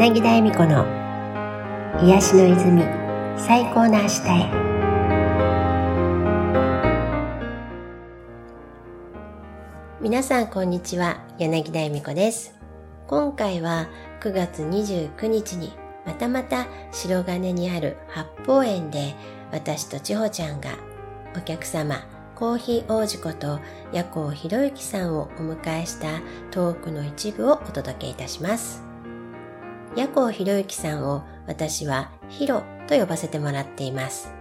[0.00, 0.86] 柳田恵美子の
[2.02, 2.82] 癒しの泉
[3.36, 4.50] 最高の明日へ。
[10.00, 11.22] 皆さんこんにちは。
[11.38, 12.58] 柳田恵美子です。
[13.08, 13.90] 今回は
[14.22, 15.70] 9月29日に
[16.06, 19.14] またまた白金にある八方園で
[19.52, 20.78] 私と千穂ちゃんが
[21.36, 21.96] お客様
[22.34, 23.60] コーヒー王子こと
[23.92, 28.88] 夜行博之さんをお迎えしたトークの一部をお届けいたします。
[29.96, 34.32] 夜行博之さんを私はヒロと呼ばせてもらっています。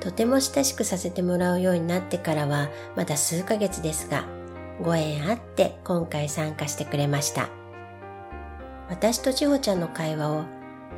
[0.00, 4.24] とても親しくさせてもらうようになってからはまだ数ヶ月ですが、
[4.82, 7.48] ご縁あって今回参加してくれました。
[8.90, 10.44] 私と千穂ちゃんの会話を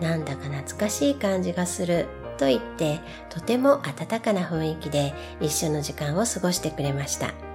[0.01, 2.06] なんだか懐かしい感じがする
[2.37, 3.01] と言って
[3.31, 7.45] とても温かな雰囲気で一緒の時間を過ごしてくれました。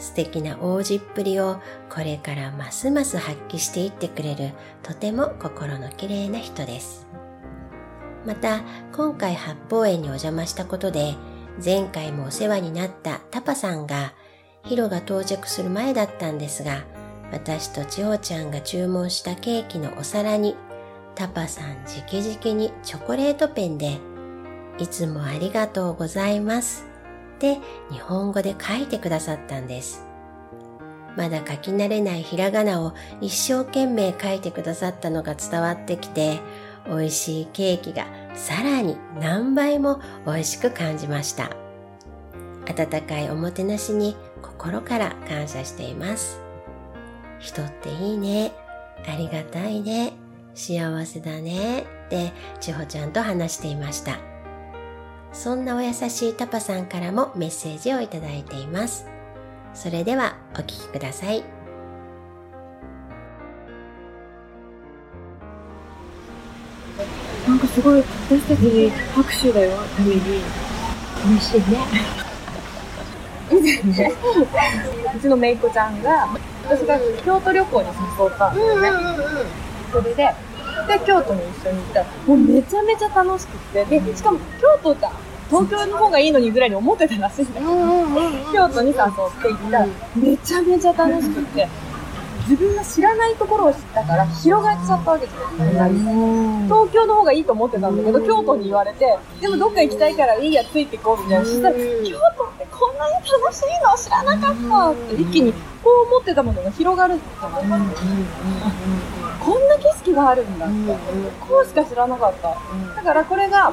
[0.00, 4.50] 素敵な王子っぷりをこれからますます発揮していってくれる
[4.82, 7.06] とても心の綺麗な人です。
[8.26, 11.14] また今回八方園にお邪魔したことで
[11.64, 14.12] 前回もお世話になったタパさんが
[14.64, 16.84] ヒロが到着する前だったんですが
[17.32, 20.56] 私と千穂ちゃんが注文したケーキのお皿に
[21.14, 23.98] タパさん直々にチョコレートペンで、
[24.78, 26.89] いつもありがとうございます
[27.40, 27.58] って
[27.90, 30.04] 日本語で書いてくださったんです。
[31.16, 36.38] まだ書き慣れないひらがなを一生懸命書いてくださったのが伝わってきて、
[36.86, 41.50] 美味しいケーキがさらに何倍も美味しく感じました。
[42.66, 46.40] 温かいおもてなしに心から感謝しています。
[47.38, 48.52] 人っていいね。
[49.08, 50.12] ありがたいね。
[50.54, 54.29] 幸せだねって千穂ちゃんと話していました。
[55.32, 59.06] そんなお優しいタパさんからもメッセージをいただいています。
[59.74, 61.44] それではお聞きください。
[67.46, 70.20] なんかすごい私たちに拍手だよ、ために。
[71.26, 71.78] 嬉しいね。
[75.16, 76.28] うちのめいこちゃんが、
[76.64, 77.92] 私が京都旅行に誘
[78.26, 78.90] ったんですよね。
[79.92, 80.34] それで、
[80.86, 82.00] で、京都に一緒に行った。
[82.00, 85.06] ら、もうめちゃめちゃ楽しくて、で、しかも京都って
[85.50, 87.72] 東京の方がいいのにぐらいに思ってたらしいんだけど、
[88.52, 89.02] 京都に誘って
[89.48, 89.78] 行った。
[89.80, 91.68] ら、めちゃめちゃ楽しくて、
[92.48, 95.40] 自分が知らないところを知ったから広がっちゃったわけですよ。
[96.64, 101.44] 東京の方がいいと思ってたんだけど、京都に言われて、でもどっか行きたいからいいやついていこうみたいな。
[101.44, 105.52] そしたら、京都ってこんなに楽しいの知らなかったって一気に
[105.82, 108.10] こう思ってたものが広がるじゃないですか。
[109.40, 110.74] こんな景色があるんだって、
[111.40, 112.54] こうしか知らなかった、
[112.94, 113.72] だからこれが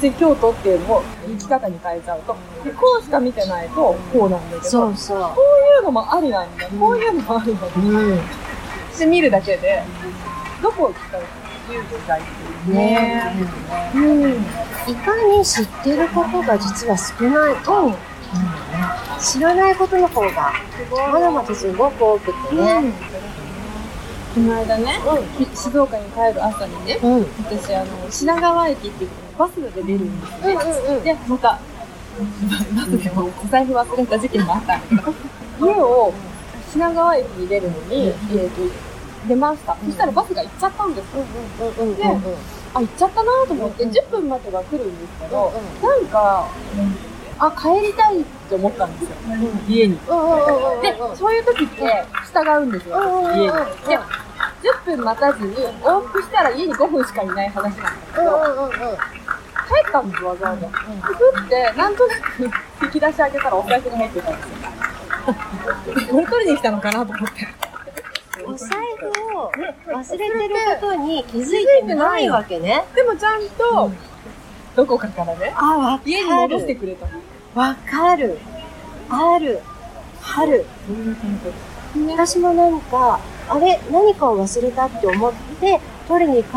[0.00, 5.18] 京都っていうのを生き方に変えちゃうとでこうしか見てないとこうなんだけどそうそう。
[5.18, 7.80] こういうのもありなんだ、こういうのもありなんだ、う
[8.14, 8.18] ん、
[8.98, 9.82] で見るだけで
[10.62, 11.26] どこを使うか
[11.68, 13.34] 勇気がいっていうね、
[13.94, 14.30] うん、
[14.90, 17.56] いかに知ってることが実は少ない。
[17.56, 17.94] と、うん
[19.20, 20.52] 知らないことの方が
[21.12, 22.92] まだまだすごく多くてね、
[24.34, 24.98] この間ね、
[25.38, 31.58] うん、静岡に帰る朝にね、うん、私あの品川駅って言ってバスで出るんですよね、うんうんうん、でまた
[32.76, 35.14] バスでもお財布忘れた時期もあったんだけど。
[35.60, 36.12] 家を
[36.72, 38.62] 品川駅に出るのに、えーと、
[39.28, 41.24] 出ました、そしたらバスが行っちゃったんですよ、
[41.96, 42.04] で、
[42.74, 45.52] あ行っちゃったなと思って、10分待てば来るんですけど、
[45.82, 46.46] なんか、
[47.40, 49.16] あ、帰りたいって思ったんですよ。
[49.66, 49.94] 家に。
[49.94, 50.00] で、
[51.16, 52.98] そういう時って従うんですよ、
[53.32, 53.46] 家に。
[53.46, 53.98] で、
[54.62, 58.70] 10分待たずに往復したら家に5分しかいない話なんですけど、
[59.70, 60.68] 帰ったんです、わざわざ。
[60.68, 62.42] ふって、なんとなく
[62.84, 64.60] 引き出し開けたらお財布が入ってたんですよ。
[66.12, 67.48] これ取りに来たのかなと思って。
[68.44, 69.52] お財布を
[69.86, 72.84] 忘れてることに気づいてないわけね。
[72.94, 73.90] でもちゃんと、
[74.76, 77.12] どこかからね、あ家に戻してくれたの。
[77.54, 78.38] わかる。
[79.08, 79.60] ある。
[80.20, 80.64] 春。
[82.08, 83.18] 私もなんか、
[83.48, 86.52] あれ、何かを忘れたって思って、取りに帰っ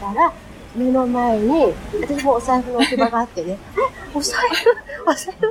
[0.00, 0.32] たら、
[0.74, 3.56] 目の前に、私もお財布の置き場があってね、え、
[4.16, 5.46] お財布、お財布、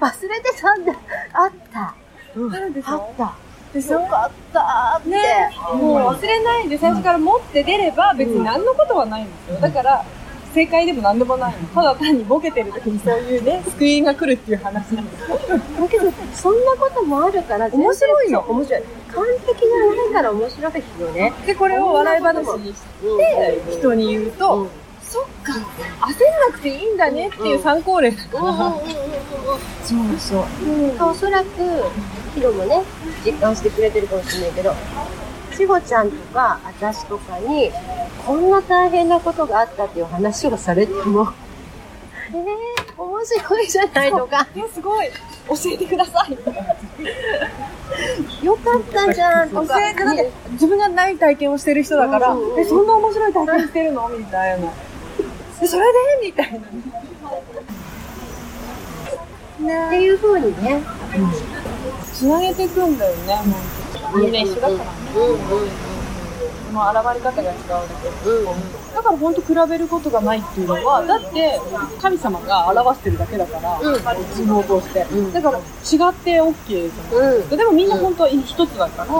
[0.00, 0.92] 忘れてたんだ。
[1.32, 1.94] あった。
[2.36, 3.32] うん、あった。
[3.80, 9.60] よかったって、ね、もう忘れないで最初から持って出れば別に何のことはないんですよ。
[9.60, 10.04] だから、
[10.54, 15.38] 正解でも何でもないただ単にボケてる時にそういうね、救いが来るっていう話なんですよ。
[15.38, 18.40] だけど、そんなこともあるから、面白いの。
[18.40, 18.82] 面白い。
[19.14, 21.32] 完璧じゃないから面白いですよね。
[21.46, 22.82] で、これを笑い話にし
[23.16, 24.68] て、人に言うと、うん、
[25.00, 28.52] そっか、焦んなくていいんだねっていう参考例だから。
[29.82, 30.44] そうそう。
[30.64, 31.48] うん、おそらく、
[32.34, 32.82] ヒロもね、
[33.24, 34.74] 実感してくれてるかもしれないけど、
[35.62, 37.70] 千しほちゃんとか、私とかに、
[38.26, 41.28] こんな大変なことがあったっていう話をされても、
[42.34, 45.08] えー、面白いじゃないとか、え、すごい。
[45.48, 46.38] 教えてください。
[48.44, 49.74] よかったじゃんとか。
[49.74, 54.08] 教えて、だって自分がない体験をしてる人だから、うんうんうんえ、そんな面白い体験してるの？
[54.08, 54.68] みたいな。
[55.62, 55.84] え、それ
[56.22, 56.26] で？
[56.26, 56.60] みたい
[59.60, 59.86] な。
[59.88, 60.82] っていう風にね。
[62.12, 63.81] つなげていくんだよね、もう。
[64.14, 64.82] みんな一緒だからね。
[66.72, 68.30] その現れ方が違うだけで。
[68.30, 68.44] うん。
[68.94, 71.60] だから本当比べることがないっていうのは、だって
[72.00, 73.94] 神様が表してるだけだから、うん
[74.30, 75.02] 自分を通して。
[75.12, 75.64] うんだから違っ
[76.14, 77.48] て OK じゃないうん。
[77.48, 79.12] でもみんな本当は一つだから、そ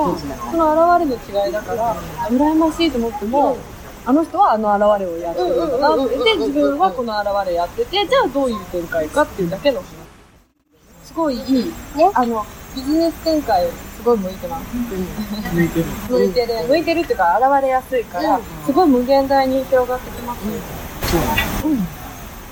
[0.57, 1.95] の現れの違いだから、
[2.31, 3.57] 羨ましいと思っても、
[4.05, 6.17] あの人はあの現れをやってるんだなって。
[6.19, 9.87] で、自分はこの現れやってて、じゃあどういう展開かっていうだけの話。
[11.05, 11.65] すごいいい。
[11.97, 12.45] ねあの、
[12.75, 13.69] ビジネス展開、
[14.03, 14.75] すごい向いてます。
[15.55, 15.87] 向いてる。
[16.11, 16.69] 向いてる。
[16.69, 20.53] 向いてるっていうか、現れやすいから、すごい無限大に広がってきますよ。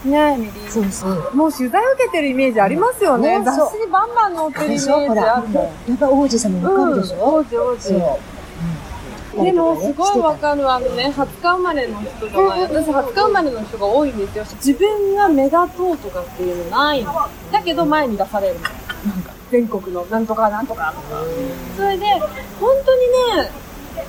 [0.04, 0.70] ねえ、エミリー。
[0.70, 1.34] そうそう。
[1.34, 3.40] もう取材受けてるイメージありますよね。
[3.40, 5.36] ね雑誌にバンバン載ってるイメージら。
[5.36, 5.54] ある。
[5.54, 5.62] や
[5.94, 7.80] っぱ王子様わかるでしょ、うん王子王子。
[7.80, 8.18] そ
[9.36, 9.44] う。
[9.44, 10.70] でも、すごいわかる。
[10.70, 12.62] あのね、20日生まれの人じゃない。
[12.62, 14.44] 私、20日生まれの人が多いんですよ。
[14.44, 17.12] 自分が目立とうとかっていうのないの。
[17.50, 18.60] だけど、前に出されるの。
[18.60, 21.22] なんか、全国のなんとかなんとかとか。
[21.76, 22.06] それで、
[22.60, 23.00] 本当に
[23.42, 23.50] ね、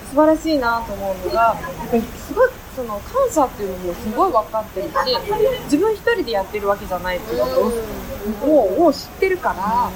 [0.10, 1.56] 素晴らしいなと思うのが、や
[1.86, 4.94] っぱりすごい、その、感謝っていうのもすごい分かってるし、
[5.66, 7.48] 自分一人でやってるわけじゃないっていうこ
[8.42, 9.90] とを、もう、知ってるから、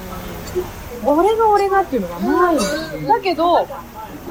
[1.04, 3.08] 俺が俺がっていうのがないの。
[3.08, 3.68] だけど、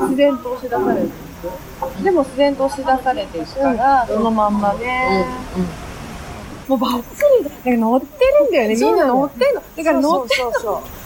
[0.00, 1.52] 自然と押し出されるんですよ。
[2.02, 5.26] でも自然と押し出されていくから、そのまんまね。
[6.66, 8.74] もうバッチリだから乗ってるんだよね。
[8.74, 9.62] みんな乗ってんの。
[9.76, 10.52] だから乗ってんの。
[10.52, 11.03] そうそう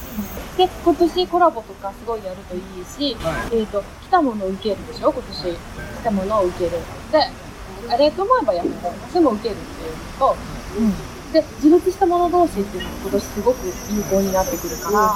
[0.59, 3.17] で、今年コラボとかすごいやるといいし、
[3.53, 5.13] えっ、と、来たものを受けるでしょ？
[5.13, 5.55] 今年。
[5.55, 5.57] 来
[6.03, 6.73] たものを受ける。
[7.13, 7.31] で、
[7.89, 8.71] あれと思えばやる。
[9.13, 10.37] でも受けるっていうのと、
[11.33, 15.15] で、自立した者同士っていうのが今年すごく有効になってくるから、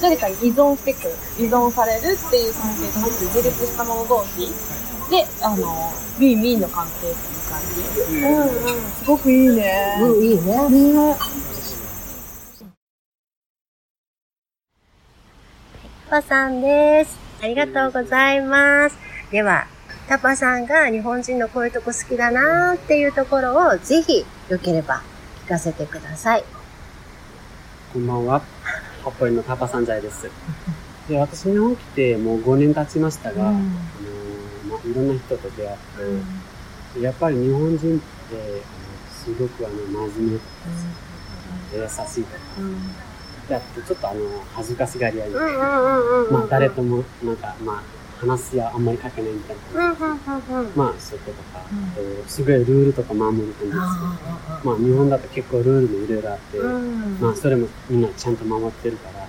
[0.00, 1.10] 誰かに依存してくる。
[1.38, 4.48] 依存されるっていう関係じゃなくて、自立した者同士
[5.10, 7.14] で、あの、ウィンウィンの関係っていう
[7.50, 8.24] 感じ。
[8.24, 8.90] うんうん。
[8.90, 9.98] すごくいいね。
[10.02, 10.68] うん、いいね。
[10.70, 11.16] ね
[16.08, 17.18] パさんです。
[17.42, 18.96] ありがとうございます。
[19.32, 19.66] では、
[20.08, 25.02] タパさんが日本人のこういうとこ好きだなーっていうところをぜひよければ
[25.44, 26.44] 聞かせてください。
[27.92, 28.40] こんばんは。
[29.02, 30.30] ホッポイのタパサンジャイです。
[31.08, 33.62] で、私日本来てもう5年経ちましたが、あのー
[34.68, 35.76] まあ、いろんな人と出会っ
[36.94, 38.60] て、やっぱり日本人って、あの
[39.10, 39.74] すごくあの、
[40.08, 40.46] 真面目とか、
[41.74, 42.40] 優しいとか、
[43.48, 44.20] であとちょっとあの、
[44.54, 46.32] 恥ずかしがり屋に、うんうんうんうん。
[46.32, 47.82] まあ、誰とも、なんか、まあ、
[48.18, 49.90] 話すやあんまり書けないみたいな。
[49.90, 50.20] うんうん
[50.50, 50.72] うんうん。
[50.74, 53.78] まあ、そういうこととか、あとすごいルールとか守る感じですよ。
[53.78, 57.18] あまあ、日本だと結構ルールもいろいろあって、ーうん。
[57.20, 59.26] まあ、それもみんなちゃんと守ってるから、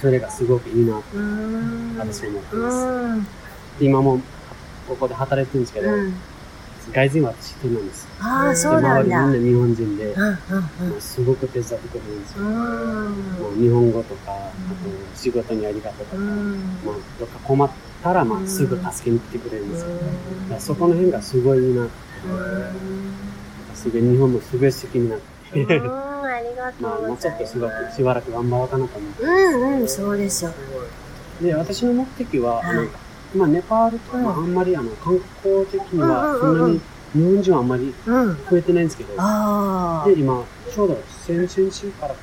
[0.00, 1.96] それがすごくいいなとうん。
[1.98, 3.84] 私は思ってうます。
[3.84, 4.20] 今も
[4.88, 6.14] ここで働いてるんですけど、うん。
[6.92, 8.10] 外人は私一人なんですよ。
[8.20, 9.24] ああ、でそうなんだ。
[9.24, 12.44] 周りみんな日本人で、うんうんまあ、すごく手伝ってくれるんですよ。
[12.44, 12.52] うん。
[12.52, 16.58] もう日本語とか、あと仕事のやり方とか、うん。
[16.84, 17.70] まあ、どっか困っ
[18.02, 19.88] たら、まあ、すぐ助けに来てくれるんですよ。
[19.88, 19.94] だ
[20.48, 21.86] からそこの辺がすごいいいな。
[23.74, 25.20] すごい日本もすごい好きになっ
[25.52, 27.46] て、うん、ありがとまあ、うもうちょっと。
[27.46, 29.22] しばらく、しばらく頑張ろうかなと思って。
[29.22, 30.52] うんうん、そうですよ。
[31.40, 32.98] で、私の目的は、はいなんか、
[33.34, 36.80] まあ、ネパールとか、うんあんまり、あの、観光的には、うんうんうんうんそんなに、
[37.12, 38.36] 日本人はあんまりうん。
[38.50, 40.18] 増えてないんですけど、ああで、。
[40.18, 42.14] 今、ちょうど先々週から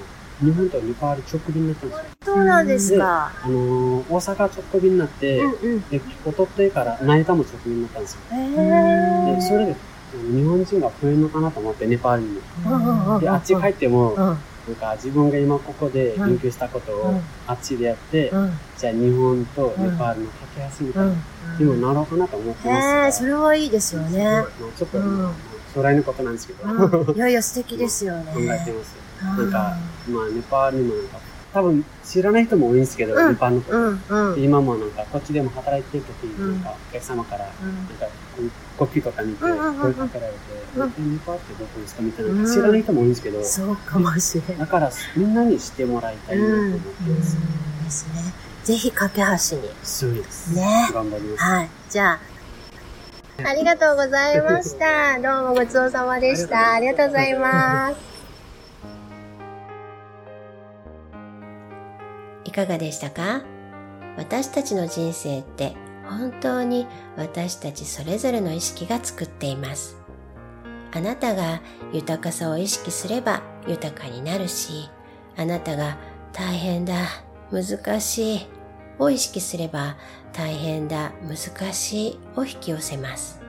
[0.44, 2.04] 日本とネパール直便になったんですよ。
[2.24, 3.32] そうなんですか。
[3.44, 5.90] あのー、大阪直便になって、うんうん。
[5.90, 8.22] で、おとといから成田も直便になったんですよ。
[8.32, 9.36] へえ。
[9.36, 9.76] で、それで、
[10.14, 13.20] 日本人が増えるのかなと思って、ネパールにうん。
[13.20, 14.38] で、あっち帰っても、うん。
[14.68, 14.74] うん。
[14.74, 18.52] なんか自分が今ここで勉強したことをうんあっちでやって、うん。
[18.78, 21.14] じゃあ日本とネパールの架け橋みたいな、
[21.60, 24.24] にもなろうかなと思ってますえ、それはいいですよね。
[24.24, 24.44] まあ
[24.78, 25.00] ちょっと、
[25.74, 27.16] 将来のことなんですけど、うん。
[27.16, 28.32] いやいや、素敵ですよね。
[28.36, 28.96] 考えてます。
[29.02, 29.08] うん
[29.38, 29.78] なんか、
[30.10, 31.20] まあネパールにもなんか、
[31.54, 33.78] 多分知らない人も多いんですけど、うんネパールのこと。
[33.78, 34.36] うんうん。
[34.36, 38.08] で今もなんか、こっちでも働いてる時に、うんなんか、お客様から、うんなんか、
[38.78, 40.38] コピーとか見て、声かけられて、
[40.76, 44.58] うんパってどこですかみたいな、うん知らない人も多いんですけど、そうかもしれない。
[44.60, 47.38] だからみんなに知ってもらいたいなと思ってます。
[47.38, 47.40] う
[47.82, 48.34] んですね。
[48.64, 49.38] ぜひ、架け橋に。
[49.84, 50.54] そうです。
[50.54, 51.44] ね頑張ります。
[51.44, 51.70] はい。
[51.90, 52.20] じゃあ、
[53.50, 55.20] ありがとうございました。
[55.22, 56.74] どうもごちそうさまでした。
[56.74, 58.17] ありがとうございます。
[62.48, 63.44] いかがでしたか？
[64.18, 65.76] 私たちの人生って
[66.06, 66.88] 本当に
[67.18, 69.98] 私たちそれぞれの意識が作っています。
[70.94, 71.62] あなたが
[71.92, 74.90] 豊かさを意識すれば豊かになるし、
[75.36, 75.98] あなたが
[76.32, 76.96] 大変だ、
[77.52, 78.48] 難しい
[78.98, 79.98] を意識すれば
[80.32, 83.42] 大変だ、難しいを引き寄せます。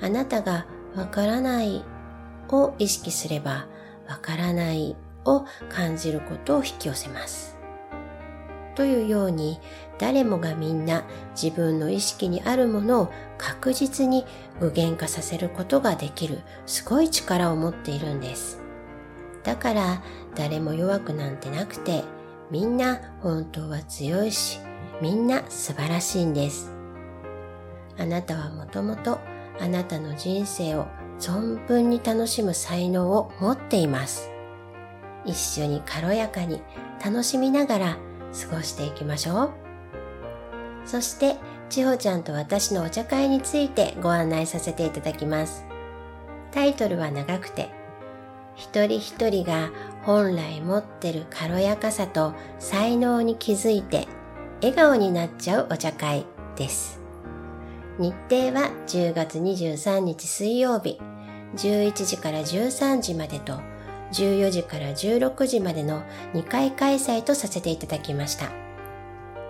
[0.00, 1.84] あなたがわからない
[2.48, 3.66] を意識すれば
[4.08, 7.51] わからないを感じることを引き寄せます。
[8.74, 9.60] というように
[9.98, 11.04] 誰もがみんな
[11.40, 14.24] 自分の意識にあるものを確実に
[14.60, 18.60] 具現化させることができるすごい力を持っているんです。
[19.42, 20.02] だから
[20.34, 22.04] 誰も弱くなんてなくて
[22.50, 24.60] みんな本当は強いし
[25.00, 26.72] みんな素晴らしいんです。
[27.98, 29.18] あなたはもともと
[29.60, 30.86] あなたの人生を
[31.18, 34.30] 存分に楽しむ才能を持っています。
[35.24, 36.62] 一緒に軽やかに
[37.04, 37.96] 楽しみながら
[38.32, 39.50] 過ごしていきましょう。
[40.84, 41.36] そして、
[41.68, 45.64] ちほちゃんと私のお茶会についてご案内させていただきます。
[46.50, 47.70] タイトルは長くて、
[48.54, 49.70] 一人一人が
[50.02, 54.06] 本来持ってる軽やかさと才能に気づいて
[54.60, 57.00] 笑顔になっちゃうお茶会です。
[57.98, 60.98] 日程は10月23日水曜日、
[61.56, 63.60] 11時から13時までと
[64.12, 66.02] 14時から16時までの
[66.34, 68.50] 2回開催とさせていただきました。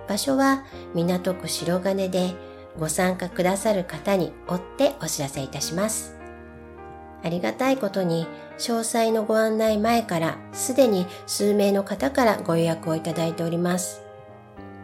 [0.09, 0.65] 場所は
[0.95, 2.35] 港区白金で
[2.79, 6.17] ご参加くださる方に追ってお知らせいたします。
[7.25, 8.27] ありがたいことに
[8.59, 14.03] 詳細のご案内前からすでに数名の方からご予約をいただいております。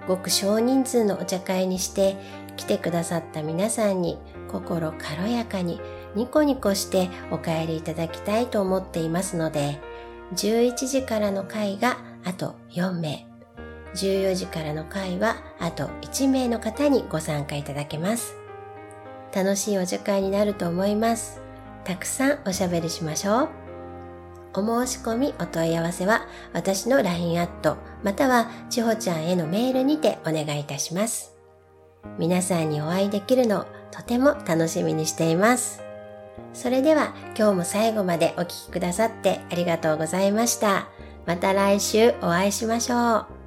[0.07, 2.17] ごく少人数のお茶会にして
[2.57, 4.19] 来てくださった皆さんに
[4.49, 5.81] 心軽やかに
[6.19, 9.79] ニコニコしてお帰りいただきたいと思っていますので、
[10.35, 13.25] 11時からの会があと4名、
[13.95, 18.35] 14時からの会はあと1名の方にご参加いただけます。
[19.33, 21.41] 楽しいお時間になると思います。
[21.85, 23.49] たくさんおしゃべりしましょう。
[24.55, 31.37] お申し込み、お問い合わせは私の LINE アット、またはちほちゃんへのメールにてお願いいたします。
[32.19, 35.88] 皆さんにお会いできるのとても楽しみにしています。
[36.59, 40.89] それでは今日も最後までお聴きくださってありがとうございました。
[41.25, 43.38] また来週お会いしましょう。